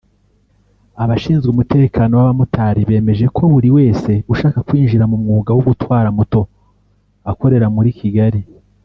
[1.03, 6.41] Abashinzwe umutekano w’abamotari bemeje ko buri wese ushaka kwinjira mu mwuga wo gutwara moto
[7.31, 8.41] akorera muri Kigali